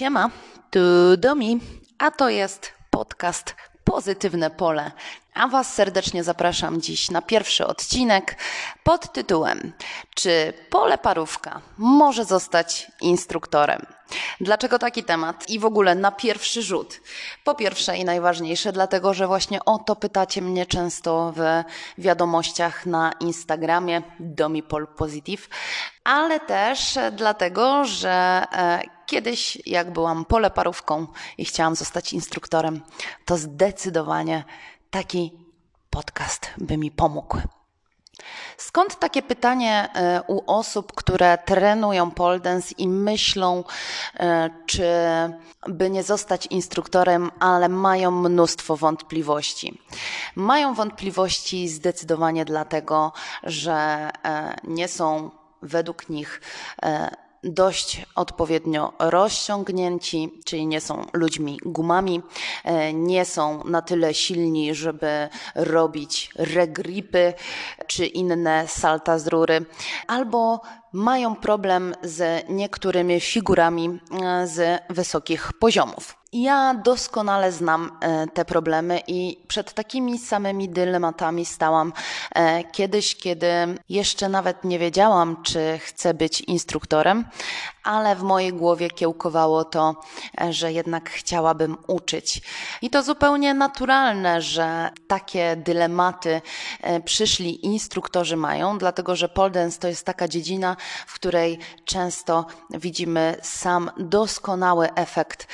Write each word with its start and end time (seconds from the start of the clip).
Siema, 0.00 0.30
tu 0.70 0.80
Domi, 1.18 1.60
a 1.98 2.10
to 2.10 2.28
jest 2.28 2.72
podcast 2.90 3.54
Pozytywne 3.84 4.50
Pole. 4.50 4.92
A 5.34 5.48
Was 5.48 5.74
serdecznie 5.74 6.24
zapraszam 6.24 6.80
dziś 6.80 7.10
na 7.10 7.22
pierwszy 7.22 7.66
odcinek 7.66 8.36
pod 8.84 9.12
tytułem 9.12 9.72
Czy 10.14 10.52
pole 10.70 10.98
parówka 10.98 11.60
może 11.78 12.24
zostać 12.24 12.92
instruktorem? 13.00 13.86
Dlaczego 14.40 14.78
taki 14.78 15.04
temat 15.04 15.50
i 15.50 15.58
w 15.58 15.64
ogóle 15.64 15.94
na 15.94 16.12
pierwszy 16.12 16.62
rzut? 16.62 17.00
Po 17.44 17.54
pierwsze 17.54 17.96
i 17.96 18.04
najważniejsze, 18.04 18.72
dlatego 18.72 19.14
że 19.14 19.26
właśnie 19.26 19.64
o 19.64 19.78
to 19.78 19.96
pytacie 19.96 20.42
mnie 20.42 20.66
często 20.66 21.32
w 21.36 21.40
wiadomościach 21.98 22.86
na 22.86 23.12
Instagramie 23.20 24.02
Domipol 24.20 24.86
Positive, 24.86 25.48
ale 26.04 26.40
też 26.40 26.98
dlatego, 27.12 27.84
że 27.84 28.44
e, 28.52 28.99
kiedyś 29.10 29.58
jak 29.66 29.92
byłam 29.92 30.24
poleparówką 30.24 31.06
i 31.38 31.44
chciałam 31.44 31.76
zostać 31.76 32.12
instruktorem, 32.12 32.80
to 33.24 33.36
zdecydowanie 33.36 34.44
taki 34.90 35.32
podcast 35.90 36.50
by 36.58 36.76
mi 36.76 36.90
pomógł. 36.90 37.38
Skąd 38.56 38.98
takie 38.98 39.22
pytanie 39.22 39.88
e, 39.94 40.22
u 40.22 40.42
osób, 40.46 40.92
które 40.92 41.38
trenują 41.38 42.10
pole 42.10 42.40
dance 42.40 42.74
i 42.78 42.88
myślą, 42.88 43.64
e, 44.14 44.50
czy 44.66 44.84
by 45.66 45.90
nie 45.90 46.02
zostać 46.02 46.46
instruktorem, 46.46 47.30
ale 47.40 47.68
mają 47.68 48.10
mnóstwo 48.10 48.76
wątpliwości? 48.76 49.80
Mają 50.36 50.74
wątpliwości 50.74 51.68
zdecydowanie 51.68 52.44
dlatego, 52.44 53.12
że 53.42 54.10
e, 54.24 54.56
nie 54.64 54.88
są 54.88 55.30
według 55.62 56.08
nich 56.08 56.40
dość 57.44 58.06
odpowiednio 58.14 58.92
rozciągnięci, 58.98 60.40
czyli 60.44 60.66
nie 60.66 60.80
są 60.80 61.06
ludźmi 61.12 61.58
gumami, 61.64 62.22
e, 62.64 62.92
nie 62.92 63.24
są 63.24 63.64
na 63.64 63.82
tyle 63.82 64.14
silni, 64.14 64.74
żeby 64.74 65.28
robić 65.54 66.30
regripy 66.36 67.32
czy 67.86 68.06
inne 68.06 68.68
salta 68.68 69.18
z 69.18 69.26
rury, 69.26 69.66
albo 70.06 70.60
mają 70.92 71.36
problem 71.36 71.94
z 72.02 72.48
niektórymi 72.48 73.20
figurami 73.20 73.98
e, 74.22 74.46
z 74.46 74.82
wysokich 74.90 75.52
poziomów. 75.52 76.19
Ja 76.32 76.74
doskonale 76.74 77.52
znam 77.52 77.98
e, 78.00 78.26
te 78.26 78.44
problemy 78.44 79.00
i 79.06 79.38
przed 79.48 79.72
takimi 79.72 80.18
samymi 80.18 80.68
dylematami 80.68 81.44
stałam 81.44 81.92
e, 82.34 82.64
kiedyś, 82.64 83.16
kiedy 83.16 83.46
jeszcze 83.88 84.28
nawet 84.28 84.64
nie 84.64 84.78
wiedziałam, 84.78 85.42
czy 85.42 85.78
chcę 85.78 86.14
być 86.14 86.40
instruktorem, 86.40 87.24
ale 87.82 88.16
w 88.16 88.22
mojej 88.22 88.52
głowie 88.52 88.90
kiełkowało 88.90 89.64
to, 89.64 89.96
e, 90.40 90.52
że 90.52 90.72
jednak 90.72 91.10
chciałabym 91.10 91.76
uczyć. 91.86 92.42
I 92.82 92.90
to 92.90 93.02
zupełnie 93.02 93.54
naturalne, 93.54 94.42
że 94.42 94.90
takie 95.06 95.56
dylematy 95.56 96.42
przyszli 97.04 97.66
instruktorzy 97.66 98.36
mają, 98.36 98.78
dlatego 98.78 99.16
że 99.16 99.28
pole 99.28 99.50
dance 99.50 99.80
to 99.80 99.88
jest 99.88 100.06
taka 100.06 100.28
dziedzina, 100.28 100.76
w 101.06 101.14
której 101.14 101.58
często 101.84 102.46
widzimy 102.70 103.36
sam 103.42 103.90
doskonały 103.96 104.94
efekt 104.94 105.46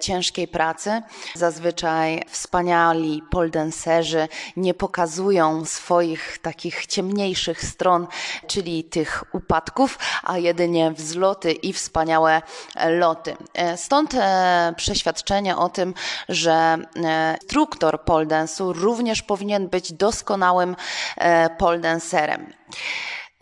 ciężkiego 0.00 0.17
ciężkiej 0.18 0.48
pracy. 0.48 1.02
Zazwyczaj 1.34 2.22
wspaniali 2.28 3.22
poldenserzy 3.30 4.28
nie 4.56 4.74
pokazują 4.74 5.64
swoich 5.64 6.38
takich 6.42 6.86
ciemniejszych 6.86 7.62
stron, 7.62 8.06
czyli 8.46 8.84
tych 8.84 9.24
upadków, 9.32 9.98
a 10.22 10.38
jedynie 10.38 10.90
wzloty 10.90 11.52
i 11.52 11.72
wspaniałe 11.72 12.42
loty. 12.88 13.36
E, 13.54 13.76
stąd 13.76 14.14
e, 14.14 14.74
przeświadczenie 14.76 15.56
o 15.56 15.68
tym, 15.68 15.94
że 16.28 16.76
e, 16.96 17.38
instruktor 17.42 18.04
poldensu 18.04 18.72
również 18.72 19.22
powinien 19.22 19.68
być 19.68 19.92
doskonałym 19.92 20.76
poldenserem. 21.58 22.52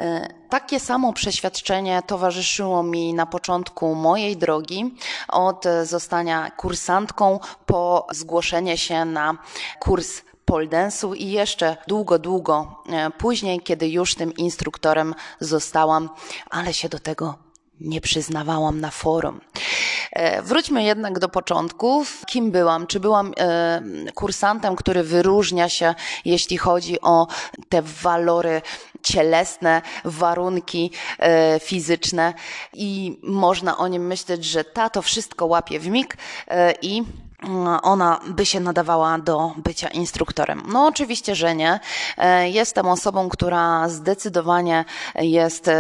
E, 0.03 0.29
takie 0.49 0.81
samo 0.81 1.13
przeświadczenie 1.13 2.03
towarzyszyło 2.07 2.83
mi 2.83 3.15
na 3.15 3.27
początku 3.27 3.95
mojej 3.95 4.37
drogi, 4.37 4.95
od 5.29 5.65
zostania 5.85 6.51
kursantką 6.51 7.41
po 7.67 8.07
zgłoszenie 8.11 8.79
się 8.79 9.05
na 9.05 9.39
kurs 9.81 10.23
poldensu 10.45 11.15
i 11.15 11.31
jeszcze 11.31 11.77
długo, 11.89 12.19
długo 12.19 12.83
e, 12.89 13.11
później, 13.11 13.61
kiedy 13.61 13.89
już 13.89 14.15
tym 14.15 14.35
instruktorem 14.35 15.15
zostałam, 15.41 16.11
ale 16.51 16.75
się 16.75 16.89
do 16.89 16.99
tego 16.99 17.35
nie 17.81 18.01
przyznawałam 18.01 18.81
na 18.81 18.91
forum. 18.91 19.41
E, 20.17 20.43
wróćmy 20.43 20.83
jednak 20.83 21.19
do 21.19 21.29
początków. 21.29 22.23
Kim 22.27 22.51
byłam? 22.51 22.87
Czy 22.87 23.01
byłam 23.01 23.33
e, 23.39 23.83
kursantem, 24.15 24.77
który 24.77 25.03
wyróżnia 25.03 25.69
się, 25.69 25.95
jeśli 26.25 26.57
chodzi 26.59 27.01
o 27.01 27.27
te 27.69 27.83
walory 27.83 28.63
cielesne, 29.03 29.83
warunki 30.05 30.91
e, 31.19 31.61
fizyczne 31.61 32.35
i 32.73 33.21
można 33.23 33.77
o 33.77 33.89
nim 33.89 34.07
myśleć, 34.07 34.45
że 34.45 34.65
ta 34.65 34.91
to 34.91 35.03
wszystko 35.03 35.47
łapie 35.47 35.81
w 35.81 35.89
mig 35.89 36.17
i 36.83 37.03
ona 37.83 38.21
by 38.29 38.47
się 38.47 38.61
nadawała 38.61 39.19
do 39.19 39.53
bycia 39.57 39.89
instruktorem? 39.89 40.63
No, 40.69 40.87
oczywiście, 40.87 41.35
że 41.35 41.55
nie. 41.55 41.81
Jestem 42.45 42.87
osobą, 42.87 43.29
która 43.29 43.89
zdecydowanie 43.89 44.85
jest 45.15 45.71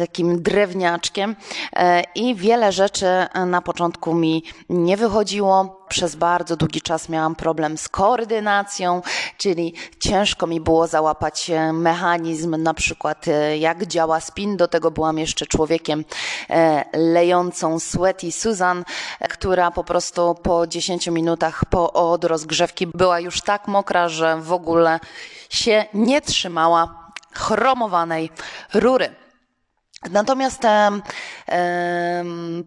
takim 0.00 0.42
drewniaczkiem 0.42 1.36
e, 1.72 2.02
i 2.14 2.34
wiele 2.34 2.72
rzeczy 2.72 3.06
na 3.46 3.62
początku 3.62 4.14
mi 4.14 4.44
nie 4.68 4.96
wychodziło 4.96 5.80
przez 5.88 6.16
bardzo 6.16 6.56
długi 6.56 6.80
czas 6.80 7.08
miałam 7.08 7.34
problem 7.34 7.78
z 7.78 7.88
koordynacją, 7.88 9.02
czyli 9.36 9.74
ciężko 10.00 10.46
mi 10.46 10.60
było 10.60 10.86
załapać 10.86 11.50
e, 11.50 11.72
mechanizm, 11.72 12.56
na 12.62 12.74
przykład 12.74 13.28
e, 13.28 13.58
jak 13.58 13.86
działa 13.86 14.20
spin. 14.20 14.56
Do 14.56 14.68
tego 14.68 14.90
byłam 14.90 15.18
jeszcze 15.18 15.46
człowiekiem 15.46 16.04
lejącą 16.92 17.80
Sweaty 17.80 18.32
Susan, 18.32 18.84
która 19.30 19.70
po 19.70 19.84
prostu 19.84 20.34
po 20.42 20.66
10 20.66 21.06
minutach 21.06 21.64
po 21.64 21.92
od 21.92 22.24
rozgrzewki 22.24 22.86
była 22.86 23.20
już 23.20 23.40
tak 23.40 23.68
mokra, 23.68 24.08
że 24.08 24.36
w 24.40 24.52
ogóle 24.52 25.00
się 25.50 25.84
nie 25.94 26.20
trzymała 26.20 27.10
chromowanej 27.32 28.30
rury. 28.74 29.19
Natomiast 30.08 30.64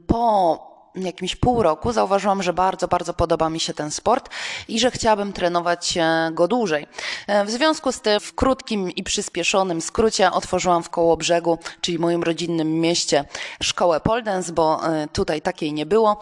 po 0.05 0.25
jakimś 0.95 1.35
pół 1.35 1.63
roku 1.63 1.91
zauważyłam, 1.91 2.43
że 2.43 2.53
bardzo, 2.53 2.87
bardzo 2.87 3.13
podoba 3.13 3.49
mi 3.49 3.59
się 3.59 3.73
ten 3.73 3.91
sport 3.91 4.29
i 4.67 4.79
że 4.79 4.91
chciałabym 4.91 5.33
trenować 5.33 5.97
e, 5.97 6.31
go 6.33 6.47
dłużej. 6.47 6.87
E, 7.27 7.45
w 7.45 7.51
związku 7.51 7.91
z 7.91 8.01
tym 8.01 8.19
w 8.19 8.35
krótkim 8.35 8.91
i 8.91 9.03
przyspieszonym 9.03 9.81
skrócie 9.81 10.31
otworzyłam 10.31 10.83
w 10.83 10.89
Kołobrzegu, 10.89 11.59
czyli 11.81 11.99
moim 11.99 12.23
rodzinnym 12.23 12.79
mieście, 12.79 13.25
szkołę 13.63 13.99
pole 13.99 14.21
dance, 14.21 14.51
bo 14.51 14.87
e, 14.87 15.07
tutaj 15.07 15.41
takiej 15.41 15.73
nie 15.73 15.85
było. 15.85 16.21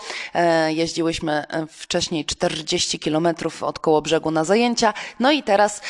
Jeździłyśmy 0.68 1.46
wcześniej 1.70 2.26
40 2.26 3.00
kilometrów 3.00 3.64
od 3.64 3.80
Kołobrzegu 3.80 4.32
na 4.32 4.44
zajęcia. 4.44 4.94
No 5.20 5.32
i 5.32 5.44
teraz 5.44 5.82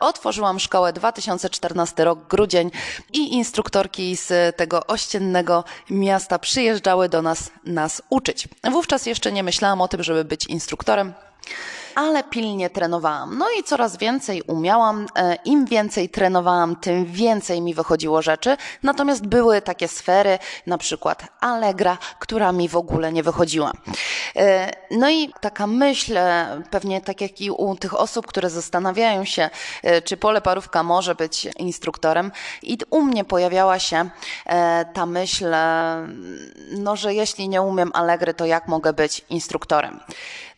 otworzyłam 0.00 0.60
szkołę 0.60 0.92
2014 0.92 2.04
rok, 2.04 2.18
grudzień 2.28 2.70
i 3.12 3.34
instruktorki 3.34 4.16
z 4.16 4.56
tego 4.56 4.86
ościennego 4.86 5.64
miasta 5.90 6.38
przyjeżdżały 6.38 7.08
do 7.08 7.22
nas 7.22 7.50
nas 7.64 8.02
uczyć 8.10 8.27
Wówczas 8.72 9.06
jeszcze 9.06 9.32
nie 9.32 9.42
myślałam 9.42 9.80
o 9.80 9.88
tym, 9.88 10.02
żeby 10.02 10.24
być 10.24 10.46
instruktorem 10.46 11.12
ale 11.98 12.24
pilnie 12.24 12.70
trenowałam. 12.70 13.38
No 13.38 13.46
i 13.60 13.64
coraz 13.64 13.96
więcej 13.96 14.42
umiałam. 14.42 15.06
E, 15.16 15.34
Im 15.44 15.64
więcej 15.64 16.08
trenowałam, 16.08 16.76
tym 16.76 17.04
więcej 17.04 17.60
mi 17.60 17.74
wychodziło 17.74 18.22
rzeczy. 18.22 18.56
Natomiast 18.82 19.26
były 19.26 19.62
takie 19.62 19.88
sfery, 19.88 20.38
na 20.66 20.78
przykład 20.78 21.22
Allegra, 21.40 21.98
która 22.18 22.52
mi 22.52 22.68
w 22.68 22.76
ogóle 22.76 23.12
nie 23.12 23.22
wychodziła. 23.22 23.72
E, 24.36 24.70
no 24.90 25.10
i 25.10 25.32
taka 25.40 25.66
myśl, 25.66 26.16
e, 26.16 26.62
pewnie 26.70 27.00
tak 27.00 27.20
jak 27.20 27.40
i 27.40 27.50
u 27.50 27.76
tych 27.76 28.00
osób, 28.00 28.26
które 28.26 28.50
zastanawiają 28.50 29.24
się, 29.24 29.50
czy 30.04 30.16
pole 30.16 30.40
parówka 30.40 30.82
może 30.82 31.14
być 31.14 31.48
instruktorem, 31.58 32.32
i 32.62 32.78
u 32.90 33.02
mnie 33.02 33.24
pojawiała 33.24 33.78
się 33.78 34.10
ta 34.94 35.06
myśl, 35.06 35.46
no, 36.70 36.96
że 36.96 37.14
jeśli 37.14 37.48
nie 37.48 37.62
umiem 37.62 37.90
Allegry, 37.94 38.34
to 38.34 38.46
jak 38.46 38.68
mogę 38.68 38.92
być 38.92 39.24
instruktorem? 39.30 40.00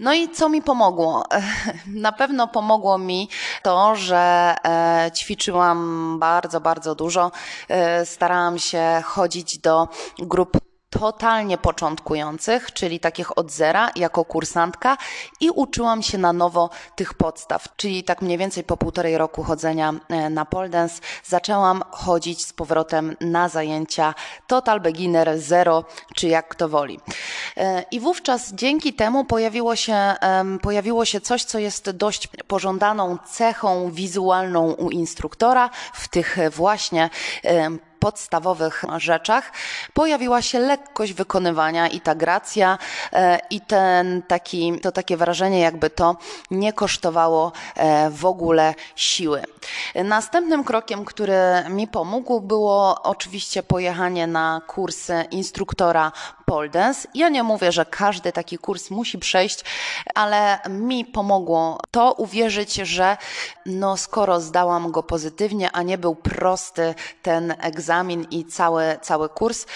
No 0.00 0.12
i 0.14 0.28
co 0.28 0.48
mi 0.48 0.62
pomogło? 0.62 1.24
Na 1.86 2.12
pewno 2.12 2.48
pomogło 2.48 2.98
mi 2.98 3.28
to, 3.62 3.96
że 3.96 4.54
e, 4.64 5.10
ćwiczyłam 5.16 6.16
bardzo, 6.18 6.60
bardzo 6.60 6.94
dużo. 6.94 7.30
E, 7.68 8.06
starałam 8.06 8.58
się 8.58 9.02
chodzić 9.04 9.58
do 9.58 9.88
grup 10.18 10.59
totalnie 10.90 11.58
początkujących, 11.58 12.72
czyli 12.72 13.00
takich 13.00 13.38
od 13.38 13.50
zera 13.50 13.90
jako 13.96 14.24
kursantka 14.24 14.96
i 15.40 15.50
uczyłam 15.50 16.02
się 16.02 16.18
na 16.18 16.32
nowo 16.32 16.70
tych 16.96 17.14
podstaw, 17.14 17.76
czyli 17.76 18.04
tak 18.04 18.22
mniej 18.22 18.38
więcej 18.38 18.64
po 18.64 18.76
półtorej 18.76 19.18
roku 19.18 19.42
chodzenia 19.42 19.94
e, 20.08 20.30
na 20.30 20.44
pole 20.44 20.68
dance 20.68 21.00
zaczęłam 21.24 21.82
chodzić 21.90 22.46
z 22.46 22.52
powrotem 22.52 23.16
na 23.20 23.48
zajęcia 23.48 24.14
Total 24.46 24.80
Beginner 24.80 25.38
Zero, 25.38 25.84
czy 26.14 26.28
jak 26.28 26.48
kto 26.48 26.68
woli. 26.68 27.00
E, 27.56 27.84
I 27.90 28.00
wówczas 28.00 28.52
dzięki 28.52 28.92
temu 28.92 29.24
pojawiło 29.24 29.76
się, 29.76 30.14
pojawiło 30.62 31.04
się 31.04 31.20
coś, 31.20 31.44
co 31.44 31.58
jest 31.58 31.90
dość 31.90 32.26
pożądaną 32.26 33.18
cechą 33.18 33.90
wizualną 33.90 34.72
u 34.72 34.90
instruktora 34.90 35.70
w 35.92 36.08
tych 36.08 36.38
właśnie 36.50 37.10
podstawowych 38.00 38.84
rzeczach 38.96 39.52
pojawiła 39.94 40.42
się 40.42 40.58
lekkość 40.58 41.12
wykonywania 41.12 41.88
i 41.88 42.00
ta 42.00 42.14
gracja 42.14 42.78
e, 43.12 43.38
i 43.50 43.60
ten 43.60 44.22
taki, 44.22 44.80
to 44.80 44.92
takie 44.92 45.16
wrażenie, 45.16 45.60
jakby 45.60 45.90
to 45.90 46.16
nie 46.50 46.72
kosztowało 46.72 47.52
e, 47.76 48.10
w 48.10 48.24
ogóle 48.26 48.74
siły. 48.96 49.42
Następnym 50.04 50.64
krokiem, 50.64 51.04
który 51.04 51.38
mi 51.68 51.88
pomógł, 51.88 52.40
było 52.40 53.02
oczywiście 53.02 53.62
pojechanie 53.62 54.26
na 54.26 54.60
kursy 54.66 55.24
instruktora 55.30 56.12
pole 56.50 56.68
dance. 56.68 57.08
Ja 57.14 57.28
nie 57.28 57.42
mówię, 57.42 57.72
że 57.72 57.84
każdy 57.84 58.32
taki 58.32 58.58
kurs 58.58 58.90
musi 58.90 59.18
przejść, 59.18 59.64
ale 60.14 60.58
mi 60.68 61.04
pomogło 61.04 61.78
to 61.90 62.12
uwierzyć, 62.12 62.74
że 62.74 63.16
no 63.66 63.96
skoro 63.96 64.40
zdałam 64.40 64.90
go 64.90 65.02
pozytywnie, 65.02 65.70
a 65.72 65.82
nie 65.82 65.98
był 65.98 66.14
prosty 66.14 66.94
ten 67.22 67.54
egzamin 67.60 68.26
i 68.30 68.44
cały, 68.44 68.98
cały 69.02 69.28
kurs, 69.28 69.66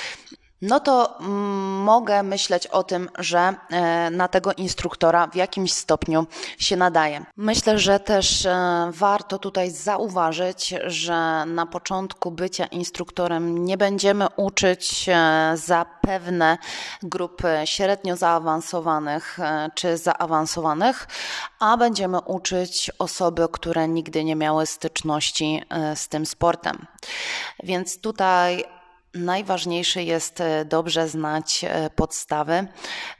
no 0.64 0.80
to 0.80 1.18
mm, 1.20 1.82
mogę 1.82 2.22
myśleć 2.22 2.66
o 2.66 2.82
tym, 2.82 3.10
że 3.18 3.54
e, 3.70 4.10
na 4.10 4.28
tego 4.28 4.52
instruktora 4.52 5.26
w 5.26 5.36
jakimś 5.36 5.72
stopniu 5.72 6.26
się 6.58 6.76
nadaje. 6.76 7.24
Myślę, 7.36 7.78
że 7.78 8.00
też 8.00 8.46
e, 8.46 8.90
warto 8.92 9.38
tutaj 9.38 9.70
zauważyć, 9.70 10.74
że 10.86 11.44
na 11.46 11.66
początku 11.66 12.30
bycia 12.30 12.66
instruktorem 12.66 13.64
nie 13.64 13.76
będziemy 13.76 14.26
uczyć 14.36 15.08
e, 15.08 15.52
zapewne 15.54 16.58
grupy 17.02 17.48
średnio 17.64 18.16
zaawansowanych 18.16 19.38
czy 19.74 19.96
zaawansowanych, 19.96 21.08
a 21.60 21.76
będziemy 21.76 22.20
uczyć 22.20 22.90
osoby, 22.98 23.48
które 23.52 23.88
nigdy 23.88 24.24
nie 24.24 24.36
miały 24.36 24.66
styczności 24.66 25.62
z 25.94 26.08
tym 26.08 26.26
sportem. 26.26 26.86
Więc 27.62 28.00
tutaj 28.00 28.64
Najważniejsze 29.14 30.02
jest 30.02 30.40
e, 30.40 30.64
dobrze 30.64 31.08
znać 31.08 31.64
e, 31.64 31.90
podstawy. 31.90 32.66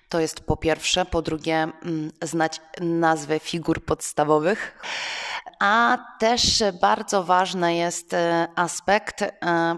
To 0.09 0.21
jest 0.21 0.41
po 0.41 0.57
pierwsze. 0.57 1.05
Po 1.05 1.23
drugie, 1.23 1.57
mm, 1.57 2.11
znać 2.23 2.61
nazwy 2.81 3.41
figur 3.41 3.85
podstawowych 3.85 4.79
a 5.59 5.99
też 6.19 6.63
bardzo 6.81 7.25
ważny 7.25 7.75
jest 7.75 8.15
e, 8.15 8.49
aspekt 8.57 9.23
e, 9.23 9.33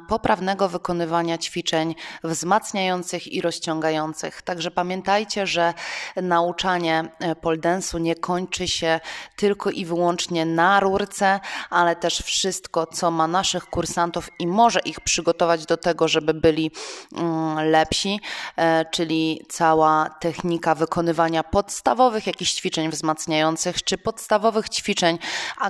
poprawnego 0.09 0.69
wykonywania 0.69 1.39
ćwiczeń 1.39 1.95
wzmacniających 2.25 3.33
i 3.33 3.41
rozciągających. 3.41 4.43
Także 4.43 4.71
pamiętajcie, 4.71 5.47
że 5.47 5.75
nauczanie 6.17 7.05
e, 7.21 7.37
poldensu 7.37 7.99
nie 7.99 8.15
kończy 8.15 8.69
się 8.69 9.01
tylko 9.37 9.71
i 9.71 9.85
wyłącznie 9.85 10.47
na 10.47 10.81
rurce, 10.81 11.41
ale 11.71 11.97
też 11.97 12.19
wszystko, 12.19 12.87
co 12.87 13.11
ma 13.11 13.27
naszych 13.27 13.65
kursantów 13.65 14.31
i 14.39 14.47
może 14.47 14.81
ich 14.81 15.01
przygotować 15.01 15.67
do 15.67 15.77
tego, 15.77 16.09
żeby 16.09 16.35
byli 16.35 16.71
mm, 17.17 17.71
lepsi, 17.71 18.21
czyli 18.93 19.47
cała 19.49 20.11
technika 20.21 20.75
wykonywania 20.75 21.43
podstawowych 21.43 22.27
jakichś 22.27 22.53
ćwiczeń 22.53 22.91
wzmacniających, 22.91 23.85
czy 23.85 23.99
podstawowych 23.99 24.69
ćwiczeń 24.69 25.19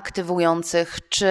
aktywujących, 0.06 0.98
czy 1.08 1.26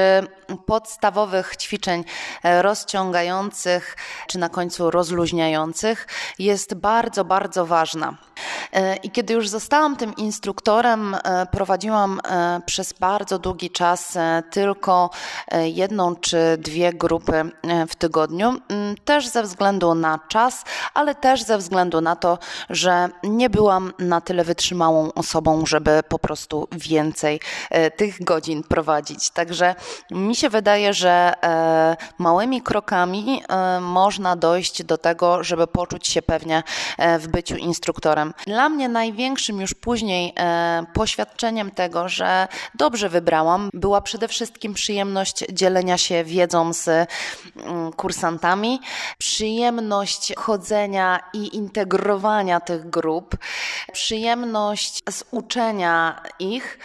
podstawowych 0.66 1.58
ćwiczeń 1.58 2.04
e, 2.44 2.62
rozciągających, 2.62 3.98
czy 4.28 4.40
na 4.40 4.50
końcu 4.50 4.92
rozluźniających 4.92 6.08
jest 6.40 6.74
bardzo, 6.74 7.26
bardzo 7.26 7.66
ważna. 7.66 8.18
E, 8.76 8.96
I 8.96 9.12
kiedy 9.12 9.34
już 9.34 9.50
zostałam 9.50 9.96
tym 9.96 10.16
instruktorem, 10.16 11.16
e, 11.16 11.46
prowadziłam 11.46 12.22
przez 12.66 12.94
bardzo 12.94 13.40
długi 13.40 13.70
czas 13.70 14.18
tylko 14.52 15.10
jedną 15.64 16.16
czy 16.16 16.58
dwie 16.58 16.94
grupy 16.94 17.52
w 17.88 17.96
tygodniu, 17.96 18.54
też 19.06 19.28
ze 19.28 19.44
względu 19.44 19.96
na 19.96 20.20
czas, 20.28 20.64
ale 20.94 21.16
też 21.16 21.44
ze 21.44 21.58
względu 21.58 22.02
na 22.02 22.16
to, 22.16 22.38
że 22.70 23.10
nie 23.24 23.50
byłam 23.50 23.94
na 24.00 24.22
tyle 24.22 24.44
wytrzymałą 24.44 25.14
osobą, 25.14 25.66
żeby 25.66 26.02
po 26.10 26.20
prostu 26.20 26.68
więcej 26.72 27.40
tych 27.98 28.24
godzin 28.24 28.64
prowadzić. 28.64 29.30
Także 29.30 29.76
mi 30.12 30.36
się 30.36 30.50
wydaje, 30.50 30.94
że 30.94 31.34
e, 31.44 31.98
małymi 32.18 32.62
krokami 32.62 33.44
e, 33.50 33.80
można 33.80 34.36
dojść 34.36 34.84
do 34.84 34.98
tego, 34.98 35.44
żeby 35.44 35.68
poczuć 35.68 36.08
się 36.08 36.22
pewnie 36.22 36.64
e, 36.98 37.20
w 37.20 37.28
byciu 37.28 37.56
instruktorem. 37.56 38.34
Dla 38.46 38.65
mnie 38.70 38.90
największym 38.90 39.62
już 39.62 39.74
później 39.74 40.34
poświadczeniem 40.94 41.72
tego, 41.72 42.10
że 42.10 42.48
dobrze 42.76 43.10
wybrałam, 43.10 43.70
była 43.74 44.02
przede 44.02 44.28
wszystkim 44.28 44.74
przyjemność 44.74 45.44
dzielenia 45.52 45.98
się 45.98 46.24
wiedzą 46.24 46.74
z 46.74 46.88
mm, 46.88 47.94
kursantami, 47.94 48.80
przyjemność 49.18 50.34
chodzenia 50.38 51.20
i 51.34 51.56
integrowania 51.56 52.60
tych 52.60 52.90
grup, 52.90 53.38
przyjemność 53.94 55.04
z 55.10 55.24
uczenia 55.32 56.22
ich 56.40 56.80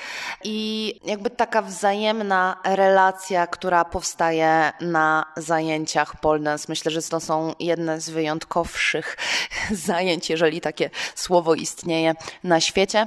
i 0.45 0.95
jakby 1.05 1.31
taka 1.31 1.63
wzajemna 1.63 2.57
relacja, 2.65 3.47
która 3.47 3.85
powstaje 3.85 4.73
na 4.81 5.25
zajęciach 5.37 6.21
pole 6.21 6.41
dance. 6.41 6.67
Myślę, 6.69 6.91
że 6.91 7.03
to 7.03 7.21
są 7.21 7.55
jedne 7.61 8.01
z 8.01 8.11
wyjątkowszych 8.11 9.17
zajęć, 9.87 10.31
jeżeli 10.31 10.61
takie 10.61 10.91
słowo 11.15 11.55
istnieje 11.63 12.15
na 12.45 12.61
świecie, 12.61 13.07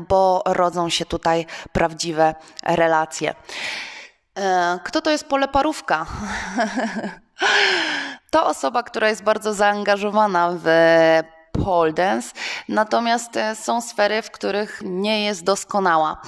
bo 0.00 0.42
rodzą 0.46 0.88
się 0.88 1.04
tutaj 1.04 1.46
prawdziwe 1.72 2.34
relacje. 2.62 3.34
E, 4.38 4.78
kto 4.84 5.00
to 5.00 5.10
jest 5.10 5.26
pole 5.28 5.48
parówka? 5.48 6.06
To 8.30 8.46
osoba, 8.46 8.82
która 8.82 9.08
jest 9.08 9.22
bardzo 9.22 9.54
zaangażowana 9.54 10.52
w 10.52 10.66
pole 11.64 11.92
dance, 11.92 12.34
natomiast 12.68 13.36
e, 13.36 13.54
są 13.54 13.80
sfery, 13.80 14.22
w 14.22 14.30
których 14.30 14.80
nie 14.84 15.24
jest 15.24 15.44
doskonała. 15.44 16.22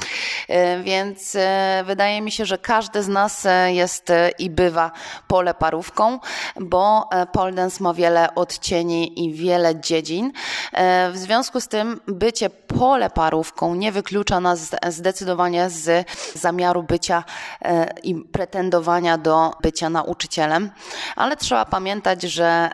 E, 0.48 0.82
więc 0.82 1.34
e, 1.34 1.82
wydaje 1.86 2.20
mi 2.20 2.30
się, 2.30 2.44
że 2.44 2.58
każdy 2.58 3.02
z 3.02 3.08
nas 3.08 3.46
jest 3.66 4.12
i 4.38 4.50
bywa 4.50 4.90
pole 5.26 5.54
parówką, 5.54 6.18
bo 6.60 7.08
pole 7.32 7.52
dance 7.52 7.84
ma 7.84 7.94
wiele 7.94 8.34
odcieni 8.34 9.24
i 9.24 9.34
wiele 9.34 9.80
dziedzin. 9.80 10.32
W 11.12 11.16
związku 11.16 11.60
z 11.60 11.68
tym 11.68 12.00
bycie 12.06 12.50
pole 12.50 13.10
parówką 13.10 13.74
nie 13.74 13.92
wyklucza 13.92 14.40
nas 14.40 14.70
zdecydowanie 14.88 15.70
z 15.70 16.08
zamiaru 16.34 16.82
bycia 16.82 17.24
i 18.02 18.14
pretendowania 18.14 19.18
do 19.18 19.50
bycia 19.62 19.90
nauczycielem, 19.90 20.70
ale 21.16 21.36
trzeba 21.36 21.64
pamiętać, 21.64 22.22
że 22.22 22.70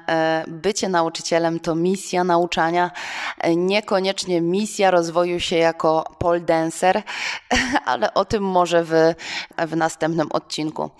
bycie 0.49 0.89
nauczycielem 0.89 1.61
to 1.61 1.75
misja 1.75 2.25
nauczyciela 2.25 2.44
nauczania, 2.45 2.91
niekoniecznie 3.57 4.41
misja 4.41 4.91
rozwoju 4.91 5.41
się 5.41 5.57
jako 5.57 6.05
pole 6.19 6.41
dancer, 6.41 7.03
ale 7.85 8.15
o 8.15 8.25
tym 8.25 8.45
może 8.45 8.85
w, 8.85 8.93
w 9.59 9.77
następnym 9.77 10.33
odcinku. 10.33 10.91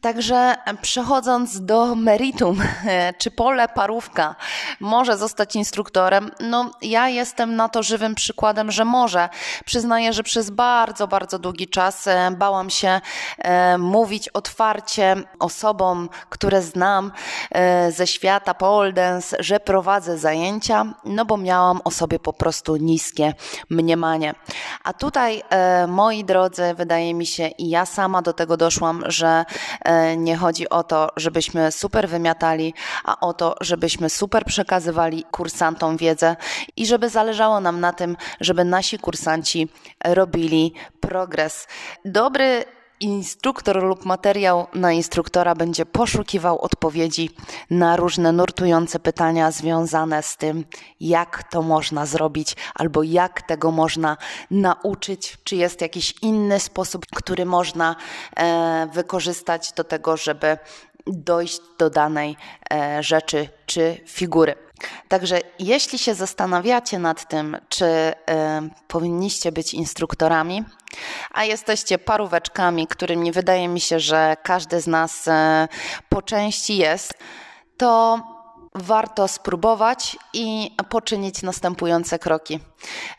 Także 0.00 0.56
przechodząc 0.82 1.64
do 1.64 1.94
meritum, 1.94 2.62
czy 3.20 3.30
pole 3.30 3.68
parówka 3.68 4.36
może 4.80 5.16
zostać 5.16 5.56
instruktorem, 5.56 6.30
no 6.40 6.70
ja 6.82 7.08
jestem 7.08 7.56
na 7.56 7.68
to 7.68 7.82
żywym 7.82 8.14
przykładem, 8.14 8.70
że 8.70 8.84
może. 8.84 9.28
Przyznaję, 9.64 10.12
że 10.12 10.22
przez 10.22 10.50
bardzo, 10.50 11.08
bardzo 11.08 11.38
długi 11.38 11.68
czas 11.68 12.06
e, 12.06 12.30
bałam 12.30 12.70
się 12.70 13.00
e, 13.38 13.78
mówić 13.78 14.28
otwarcie 14.28 15.16
osobom, 15.38 16.08
które 16.30 16.62
znam 16.62 17.12
e, 17.50 17.92
ze 17.92 18.06
świata 18.06 18.54
pole 18.54 18.92
dance, 18.92 19.36
że 19.40 19.60
prowadzę 19.60 20.18
zajęcia, 20.18 20.93
no 21.04 21.24
bo 21.24 21.36
miałam 21.36 21.80
o 21.84 21.90
sobie 21.90 22.18
po 22.18 22.32
prostu 22.32 22.76
niskie 22.76 23.34
mniemanie. 23.70 24.34
A 24.84 24.92
tutaj, 24.92 25.42
e, 25.50 25.86
moi 25.86 26.24
drodzy, 26.24 26.74
wydaje 26.76 27.14
mi 27.14 27.26
się, 27.26 27.48
i 27.48 27.68
ja 27.68 27.86
sama 27.86 28.22
do 28.22 28.32
tego 28.32 28.56
doszłam, 28.56 29.04
że 29.06 29.44
e, 29.84 30.16
nie 30.16 30.36
chodzi 30.36 30.68
o 30.68 30.82
to, 30.82 31.10
żebyśmy 31.16 31.72
super 31.72 32.08
wymiatali, 32.08 32.74
a 33.04 33.20
o 33.20 33.32
to, 33.32 33.54
żebyśmy 33.60 34.10
super 34.10 34.44
przekazywali 34.44 35.24
kursantom 35.30 35.96
wiedzę 35.96 36.36
i 36.76 36.86
żeby 36.86 37.08
zależało 37.08 37.60
nam 37.60 37.80
na 37.80 37.92
tym, 37.92 38.16
żeby 38.40 38.64
nasi 38.64 38.98
kursanci 38.98 39.68
robili 40.04 40.74
progres. 41.00 41.66
Dobry 42.04 42.64
instruktor 43.04 43.82
lub 43.82 44.04
materiał 44.04 44.66
na 44.74 44.92
instruktora 44.92 45.54
będzie 45.54 45.86
poszukiwał 45.86 46.60
odpowiedzi 46.60 47.30
na 47.70 47.96
różne 47.96 48.32
nurtujące 48.32 48.98
pytania 48.98 49.50
związane 49.50 50.22
z 50.22 50.36
tym, 50.36 50.64
jak 51.00 51.42
to 51.50 51.62
można 51.62 52.06
zrobić 52.06 52.56
albo 52.74 53.02
jak 53.02 53.42
tego 53.42 53.70
można 53.70 54.16
nauczyć, 54.50 55.38
czy 55.44 55.56
jest 55.56 55.80
jakiś 55.80 56.14
inny 56.22 56.60
sposób, 56.60 57.06
który 57.14 57.44
można 57.44 57.96
e, 58.36 58.88
wykorzystać 58.92 59.72
do 59.72 59.84
tego, 59.84 60.16
żeby 60.16 60.58
dojść 61.06 61.60
do 61.78 61.90
danej 61.90 62.36
e, 62.72 63.02
rzeczy 63.02 63.48
czy 63.66 64.00
figury. 64.06 64.63
Także 65.08 65.40
jeśli 65.58 65.98
się 65.98 66.14
zastanawiacie 66.14 66.98
nad 66.98 67.28
tym, 67.28 67.56
czy 67.68 67.84
y, 67.84 68.14
powinniście 68.88 69.52
być 69.52 69.74
instruktorami, 69.74 70.64
a 71.30 71.44
jesteście 71.44 71.98
paróweczkami, 71.98 72.86
którymi 72.86 73.32
wydaje 73.32 73.68
mi 73.68 73.80
się, 73.80 74.00
że 74.00 74.36
każdy 74.42 74.80
z 74.80 74.86
nas 74.86 75.26
y, 75.26 75.30
po 76.08 76.22
części 76.22 76.76
jest, 76.76 77.14
to 77.76 78.20
warto 78.74 79.28
spróbować 79.28 80.16
i 80.32 80.70
poczynić 80.88 81.42
następujące 81.42 82.18
kroki. 82.18 82.60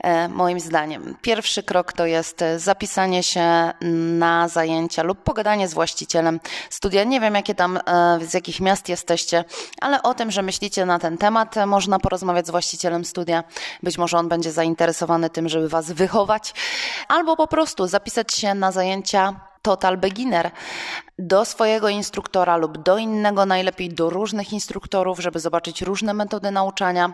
E, 0.03 0.29
moim 0.29 0.59
zdaniem, 0.59 1.15
pierwszy 1.21 1.63
krok 1.63 1.93
to 1.93 2.05
jest 2.05 2.43
zapisanie 2.57 3.23
się 3.23 3.71
na 4.19 4.47
zajęcia 4.47 5.03
lub 5.03 5.23
pogadanie 5.23 5.67
z 5.67 5.73
właścicielem 5.73 6.39
studia. 6.69 7.03
Nie 7.03 7.19
wiem, 7.19 7.35
jakie 7.35 7.55
tam, 7.55 7.79
e, 7.85 8.19
z 8.21 8.33
jakich 8.33 8.59
miast 8.59 8.89
jesteście, 8.89 9.43
ale 9.81 10.01
o 10.03 10.13
tym, 10.13 10.31
że 10.31 10.41
myślicie 10.41 10.85
na 10.85 10.99
ten 10.99 11.17
temat, 11.17 11.55
można 11.67 11.99
porozmawiać 11.99 12.47
z 12.47 12.51
właścicielem 12.51 13.05
studia. 13.05 13.43
Być 13.83 13.97
może 13.97 14.17
on 14.17 14.29
będzie 14.29 14.51
zainteresowany 14.51 15.29
tym, 15.29 15.49
żeby 15.49 15.69
Was 15.69 15.91
wychować, 15.91 16.53
albo 17.07 17.35
po 17.35 17.47
prostu 17.47 17.87
zapisać 17.87 18.33
się 18.33 18.53
na 18.53 18.71
zajęcia 18.71 19.54
total 19.65 19.97
beginner 19.97 20.51
do 21.19 21.45
swojego 21.45 21.89
instruktora 21.89 22.57
lub 22.57 22.77
do 22.77 22.97
innego, 22.97 23.45
najlepiej 23.45 23.89
do 23.89 24.09
różnych 24.09 24.53
instruktorów, 24.53 25.19
żeby 25.19 25.39
zobaczyć 25.39 25.81
różne 25.81 26.13
metody 26.13 26.51
nauczania. 26.51 27.13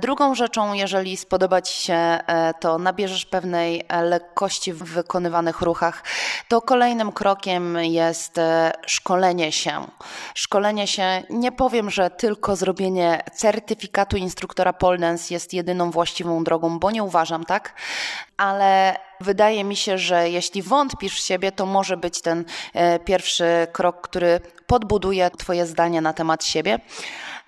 Drugą 0.00 0.34
rzeczą, 0.34 0.72
jeżeli 0.72 1.16
spodoba 1.16 1.62
Ci 1.62 1.82
się 1.82 1.94
e, 1.94 2.54
to, 2.60 2.78
nabierzesz 2.78 3.24
pewnej 3.24 3.84
e, 3.88 4.02
lekkości 4.02 4.72
w 4.72 4.82
wykonywanych 4.82 5.60
ruchach, 5.60 6.04
to 6.48 6.62
kolejnym 6.62 7.12
krokiem 7.12 7.78
jest 7.78 8.38
e, 8.38 8.72
szkolenie 8.86 9.52
się. 9.52 9.86
Szkolenie 10.34 10.86
się, 10.86 11.22
nie 11.30 11.52
powiem, 11.52 11.90
że 11.90 12.10
tylko 12.10 12.56
zrobienie 12.56 13.22
certyfikatu 13.34 14.16
instruktora 14.16 14.72
pole 14.72 14.98
dance 14.98 15.34
jest 15.34 15.54
jedyną 15.54 15.90
właściwą 15.90 16.44
drogą, 16.44 16.78
bo 16.78 16.90
nie 16.90 17.02
uważam 17.02 17.44
tak, 17.44 17.74
ale 18.36 18.96
wydaje 19.20 19.64
mi 19.64 19.76
się, 19.76 19.98
że 19.98 20.30
jeśli 20.30 20.62
wątpisz 20.62 21.14
w 21.14 21.26
siebie, 21.26 21.52
to 21.52 21.66
może 21.66 21.96
być 21.96 22.20
ten 22.20 22.44
pierwszy 23.04 23.30
pierwszy 23.30 23.66
krok, 23.72 24.00
który 24.00 24.40
podbuduje 24.66 25.30
Twoje 25.30 25.66
zdanie 25.66 26.00
na 26.00 26.12
temat 26.12 26.44
siebie. 26.44 26.78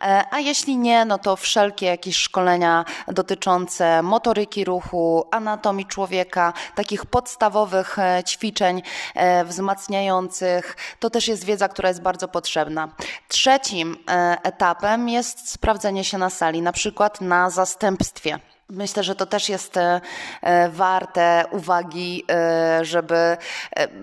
E, 0.00 0.24
a 0.30 0.40
jeśli 0.40 0.76
nie, 0.76 1.04
no 1.04 1.18
to 1.18 1.36
wszelkie 1.36 1.86
jakieś 1.86 2.16
szkolenia 2.16 2.84
dotyczące 3.08 4.02
motoryki 4.02 4.64
ruchu, 4.64 5.24
anatomii 5.30 5.86
człowieka, 5.86 6.52
takich 6.74 7.06
podstawowych 7.06 7.98
e, 7.98 8.22
ćwiczeń 8.24 8.82
e, 9.14 9.44
wzmacniających, 9.44 10.76
to 10.98 11.10
też 11.10 11.28
jest 11.28 11.44
wiedza, 11.44 11.68
która 11.68 11.88
jest 11.88 12.02
bardzo 12.02 12.28
potrzebna. 12.28 12.88
Trzecim 13.28 13.96
etapem 14.42 15.08
jest 15.08 15.50
sprawdzenie 15.50 16.04
się 16.04 16.18
na 16.18 16.30
sali, 16.30 16.62
na 16.62 16.72
przykład 16.72 17.20
na 17.20 17.50
zastępstwie. 17.50 18.51
Myślę, 18.72 19.02
że 19.02 19.14
to 19.14 19.26
też 19.26 19.48
jest 19.48 19.76
e, 19.76 20.00
e, 20.42 20.68
warte 20.68 21.44
uwagi, 21.50 22.24
e, 22.30 22.84
żeby 22.84 23.36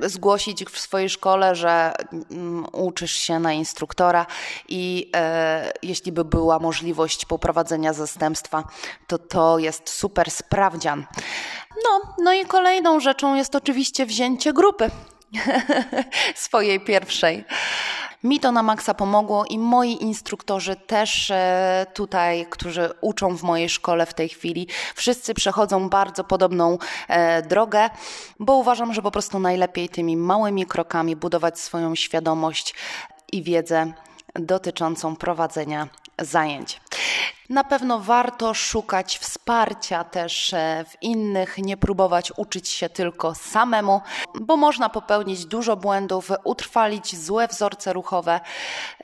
zgłosić 0.02 0.66
w 0.66 0.80
swojej 0.80 1.10
szkole, 1.10 1.56
że 1.56 1.94
mm, 2.32 2.66
uczysz 2.72 3.12
się 3.12 3.40
na 3.40 3.54
instruktora 3.54 4.26
i 4.68 5.12
jeśli 5.84 6.12
by 6.12 6.26
była 6.26 6.60
możliwość 6.60 7.26
poprowadzenia 7.26 7.94
zastępstwa, 7.94 8.64
to 9.08 9.18
to 9.18 9.60
jest 9.60 9.90
super 9.90 10.32
sprawdzian. 10.32 11.06
No, 11.84 12.14
no 12.24 12.34
i 12.34 12.46
kolejną 12.46 13.00
rzeczą 13.00 13.36
jest 13.36 13.56
oczywiście 13.56 14.06
wzięcie 14.06 14.54
grupy 14.54 14.92
swojej 16.36 16.80
pierwszej. 16.80 17.46
Mi 18.24 18.40
to 18.40 18.52
na 18.52 18.64
maksa 18.64 18.94
pomogło 18.94 19.46
i 19.46 19.60
moi 19.60 20.04
instruktorzy 20.04 20.76
też 20.76 21.32
e, 21.32 21.86
tutaj, 21.94 22.48
którzy 22.50 22.90
uczą 23.02 23.38
w 23.38 23.44
mojej 23.44 23.70
szkole 23.70 24.06
w 24.06 24.14
tej 24.14 24.30
chwili, 24.30 24.68
wszyscy 24.96 25.34
przechodzą 25.34 25.90
bardzo 25.90 26.24
podobną 26.24 26.78
e, 27.08 27.42
drogę, 27.42 27.90
bo 28.40 28.54
uważam, 28.54 28.94
że 28.94 29.02
po 29.02 29.12
prostu 29.12 29.40
najlepiej 29.40 29.90
tymi 29.90 30.18
małymi 30.18 30.66
krokami 30.66 31.16
budować 31.16 31.60
swoją 31.60 31.96
świadomość 31.96 32.76
i 33.32 33.44
wiedzę 33.44 33.94
dotyczącą 34.36 35.16
prowadzenia 35.16 35.88
zajęć. 36.22 36.82
Na 37.50 37.64
pewno 37.64 38.00
warto 38.00 38.54
szukać 38.54 39.18
wsparcia 39.18 40.04
też 40.04 40.54
e, 40.54 40.86
w 40.90 41.04
innych, 41.04 41.58
nie 41.58 41.78
próbować 41.78 42.32
uczyć 42.38 42.70
się 42.70 42.90
tylko 42.90 43.36
samemu, 43.36 44.02
bo 44.42 44.58
można 44.58 44.90
popełnić 44.90 45.46
dużo 45.46 45.76
błędów, 45.76 46.32
utrwalić 46.44 47.16
złe 47.16 47.48
wzorce 47.48 47.94
ruchowe, 47.94 48.40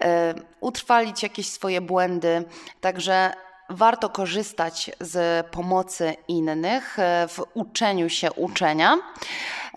e, 0.01 0.33
utrwalić 0.59 1.23
jakieś 1.23 1.49
swoje 1.49 1.81
błędy. 1.81 2.45
Także 2.81 3.33
warto 3.69 4.09
korzystać 4.09 4.91
z 4.99 5.47
pomocy 5.47 6.15
innych 6.27 6.99
e, 6.99 7.27
w 7.27 7.41
uczeniu 7.53 8.09
się 8.09 8.31
uczenia. 8.31 8.97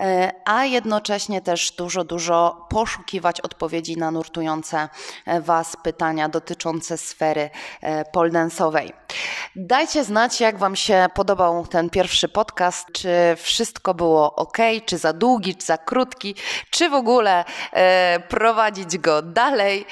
E, 0.00 0.33
a 0.45 0.64
jednocześnie 0.64 1.40
też 1.40 1.73
dużo, 1.73 2.05
dużo 2.05 2.67
poszukiwać 2.71 3.40
odpowiedzi 3.40 3.97
na 3.97 4.11
nurtujące 4.11 4.88
e, 5.26 5.40
Was 5.40 5.76
pytania 5.83 6.28
dotyczące 6.28 6.99
sfery 6.99 7.50
e, 7.81 8.05
poldensowej. 8.05 8.93
Dajcie 9.57 10.05
znać, 10.05 10.40
jak 10.40 10.59
Wam 10.59 10.76
się 10.76 11.07
podobał 11.14 11.67
ten 11.67 11.90
pierwszy 11.90 12.28
podcast, 12.28 12.87
czy 12.93 13.11
wszystko 13.37 13.95
było 13.95 14.35
ok, 14.35 14.59
czy 14.87 14.99
za 14.99 15.12
długi, 15.12 15.57
czy 15.57 15.67
za 15.67 15.78
krótki, 15.78 16.35
czy 16.71 16.88
w 16.88 16.95
ogóle 16.95 17.45
prowadzić 18.28 18.99
go 18.99 19.23
dalej. 19.23 19.87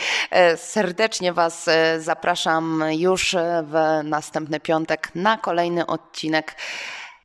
Serdecznie 0.56 1.32
Was 1.32 1.66
zapraszam 1.98 2.84
już 2.90 3.36
w 3.62 4.00
następny 4.04 4.60
piątek 4.60 5.10
na 5.14 5.38
kolejny 5.38 5.86
odcinek 5.86 6.56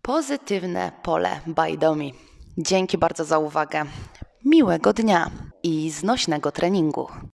Pozytywne 0.02 0.92
pole 1.04 1.40
by 1.48 1.78
Domi. 1.78 2.31
Dzięki 2.58 2.98
bardzo 2.98 3.26
za 3.26 3.40
uwagę. 3.40 3.86
Miłego 4.46 4.94
dnia 4.94 5.32
i 5.64 5.90
znośnego 5.90 6.52
treningu. 6.52 7.08